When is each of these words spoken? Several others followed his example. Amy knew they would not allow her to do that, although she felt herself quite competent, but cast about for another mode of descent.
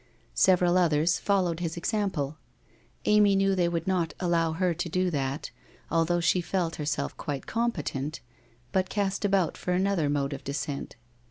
Several 0.33 0.79
others 0.79 1.19
followed 1.19 1.59
his 1.59 1.77
example. 1.77 2.39
Amy 3.05 3.35
knew 3.35 3.53
they 3.53 3.69
would 3.69 3.85
not 3.85 4.15
allow 4.19 4.53
her 4.53 4.73
to 4.73 4.89
do 4.89 5.11
that, 5.11 5.51
although 5.91 6.19
she 6.19 6.41
felt 6.41 6.77
herself 6.77 7.15
quite 7.17 7.45
competent, 7.45 8.19
but 8.71 8.89
cast 8.89 9.23
about 9.23 9.57
for 9.57 9.73
another 9.73 10.09
mode 10.09 10.33
of 10.33 10.43
descent. 10.43 10.95